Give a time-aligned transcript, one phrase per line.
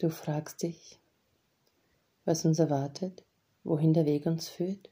[0.00, 0.98] Du fragst dich,
[2.24, 3.22] was uns erwartet,
[3.64, 4.88] wohin der Weg uns führt.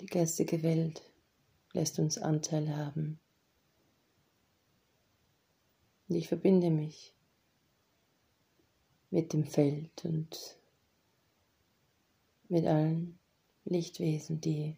[0.00, 1.00] Die geistige Welt
[1.72, 3.18] lässt uns Anteil haben.
[6.08, 7.14] Und ich verbinde mich
[9.08, 10.58] mit dem Feld und
[12.50, 13.18] mit allen
[13.64, 14.76] Lichtwesen, die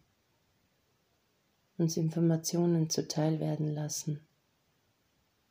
[1.77, 4.25] uns Informationen zuteil werden lassen,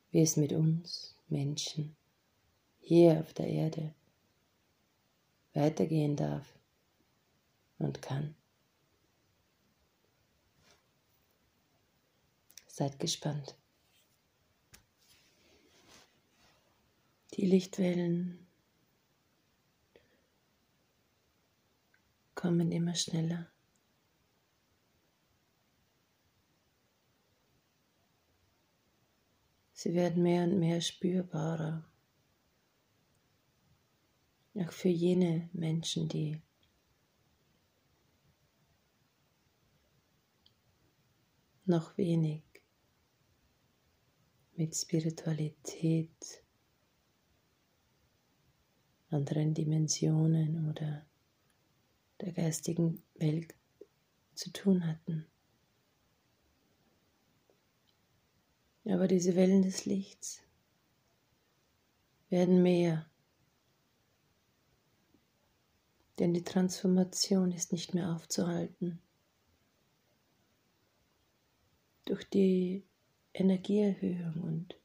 [0.09, 1.95] wie es mit uns Menschen
[2.85, 3.95] hier auf der Erde
[5.53, 6.45] weitergehen darf
[7.79, 8.35] und kann.
[12.67, 13.55] Seid gespannt.
[17.33, 18.45] Die Lichtwellen
[22.35, 23.47] kommen immer schneller.
[29.73, 31.83] Sie werden mehr und mehr spürbarer.
[34.55, 36.41] Auch für jene Menschen, die
[41.65, 42.43] noch wenig
[44.55, 46.43] mit Spiritualität,
[49.09, 51.05] anderen Dimensionen oder
[52.21, 53.53] der geistigen Welt
[54.35, 55.25] zu tun hatten.
[58.85, 60.41] Aber diese Wellen des Lichts
[62.29, 63.09] werden mehr,
[66.19, 69.01] denn die Transformation ist nicht mehr aufzuhalten.
[72.05, 72.83] Durch die
[73.33, 74.75] Energieerhöhung und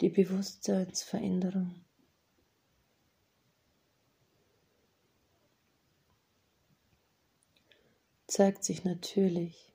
[0.00, 1.84] die Bewusstseinsveränderung
[8.26, 9.72] zeigt sich natürlich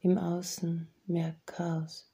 [0.00, 2.08] im Außen mehr Chaos.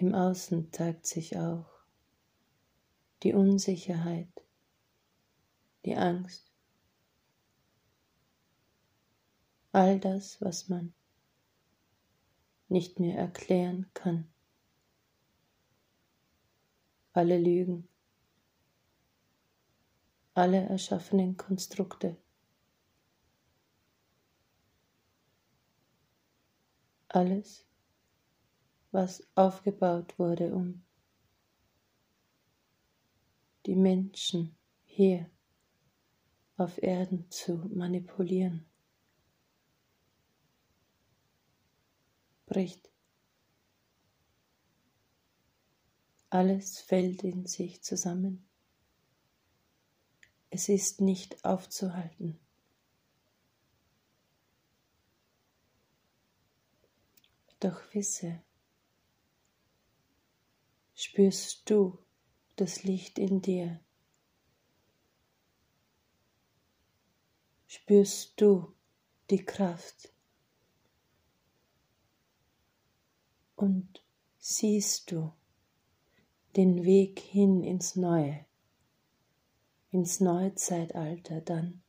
[0.00, 1.66] Im Außen zeigt sich auch
[3.22, 4.32] die Unsicherheit,
[5.84, 6.50] die Angst,
[9.72, 10.94] all das, was man
[12.68, 14.32] nicht mehr erklären kann.
[17.12, 17.86] Alle Lügen,
[20.32, 22.16] alle erschaffenen Konstrukte.
[27.08, 27.69] Alles,
[28.92, 30.82] was aufgebaut wurde, um
[33.66, 35.30] die Menschen hier
[36.56, 38.66] auf Erden zu manipulieren,
[42.46, 42.90] bricht.
[46.28, 48.44] Alles fällt in sich zusammen.
[50.50, 52.38] Es ist nicht aufzuhalten.
[57.60, 58.42] Doch wisse,
[61.00, 61.98] spürst du
[62.56, 63.80] das Licht in dir?
[67.66, 68.74] Spürst du
[69.30, 70.12] die Kraft?
[73.56, 74.02] Und
[74.38, 75.32] siehst du
[76.56, 78.44] den Weg hin ins Neue?
[79.90, 81.82] ins neue Zeitalter, dann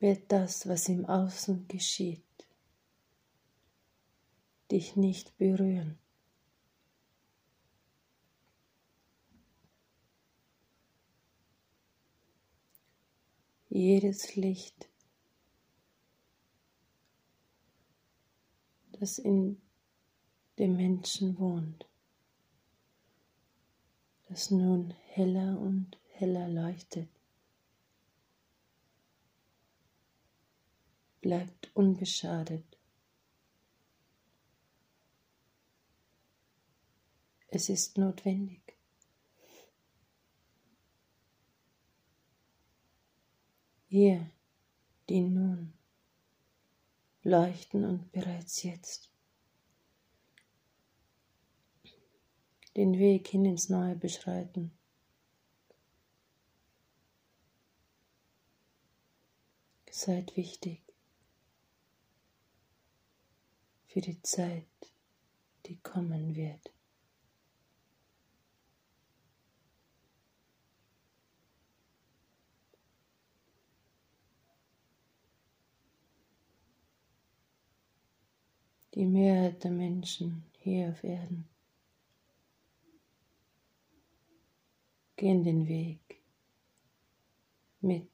[0.00, 2.22] wird das, was im Außen geschieht,
[4.70, 5.98] dich nicht berühren.
[13.70, 14.88] Jedes Licht,
[18.92, 19.60] das in
[20.58, 21.86] dem Menschen wohnt,
[24.26, 27.10] das nun heller und heller leuchtet.
[31.20, 32.64] Bleibt unbeschadet.
[37.48, 38.77] Es ist notwendig.
[43.90, 44.30] Ihr,
[45.08, 45.72] die nun
[47.22, 49.10] leuchten und bereits jetzt
[52.76, 54.72] den Weg hin ins Neue beschreiten.
[59.90, 60.80] Seid wichtig
[63.88, 64.64] für die Zeit,
[65.66, 66.70] die kommen wird.
[78.98, 81.48] die Mehrheit der Menschen hier auf Erden
[85.14, 86.20] gehen den Weg
[87.80, 88.10] mit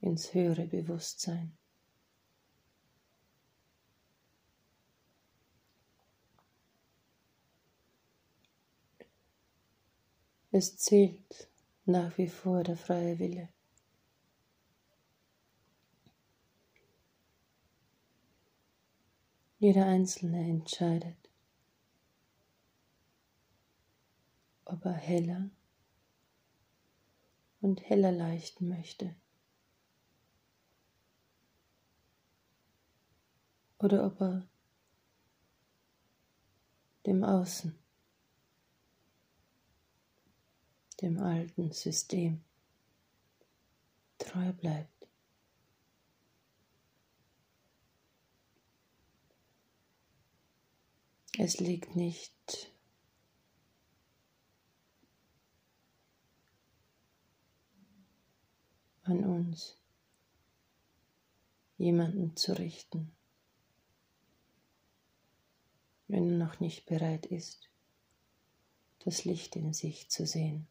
[0.00, 1.58] ins höhere Bewusstsein.
[10.52, 11.48] Es zählt
[11.84, 13.48] nach wie vor der freie Wille.
[19.62, 21.30] Jeder Einzelne entscheidet,
[24.64, 25.50] ob er heller
[27.60, 29.14] und heller leichten möchte.
[33.78, 34.48] Oder ob er
[37.06, 37.72] dem Außen
[41.00, 42.42] dem alten System
[44.18, 45.06] treu bleibt.
[51.38, 52.70] Es liegt nicht
[59.04, 59.78] an uns,
[61.78, 63.12] jemanden zu richten,
[66.06, 67.70] wenn er noch nicht bereit ist,
[68.98, 70.68] das Licht in sich zu sehen.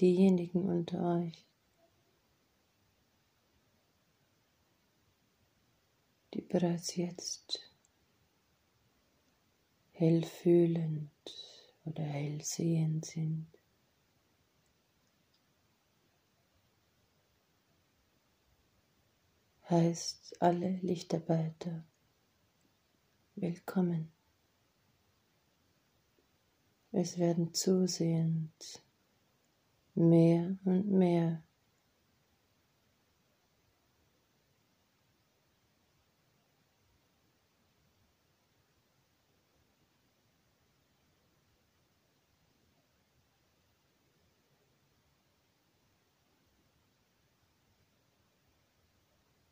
[0.00, 1.44] Diejenigen unter euch,
[6.34, 7.60] die bereits jetzt
[9.92, 11.10] hellfühlend
[11.84, 13.46] oder hellsehend sind.
[19.70, 21.84] heißt alle Lichtarbeiter
[23.34, 24.10] willkommen.
[26.90, 28.82] Es werden zusehend
[29.98, 31.42] mehr und mehr.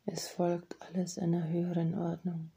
[0.09, 2.51] Es folgt alles einer höheren Ordnung.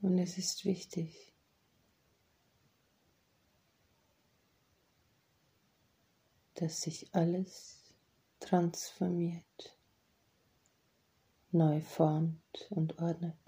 [0.00, 1.31] Und es ist wichtig,
[6.62, 7.92] dass sich alles
[8.38, 9.76] transformiert,
[11.50, 13.41] neu formt und ordnet.